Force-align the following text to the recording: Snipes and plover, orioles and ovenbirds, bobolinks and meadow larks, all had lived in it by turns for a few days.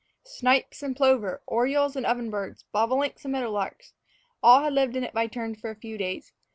Snipes 0.25 0.81
and 0.81 0.95
plover, 0.95 1.43
orioles 1.45 1.95
and 1.95 2.07
ovenbirds, 2.07 2.63
bobolinks 2.73 3.23
and 3.23 3.33
meadow 3.33 3.51
larks, 3.51 3.93
all 4.41 4.63
had 4.63 4.73
lived 4.73 4.95
in 4.95 5.03
it 5.03 5.13
by 5.13 5.27
turns 5.27 5.59
for 5.59 5.69
a 5.69 5.75
few 5.75 5.95
days. 5.95 6.33